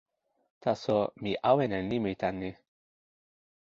[0.61, 2.51] taso, mi awen e nimi tan ni.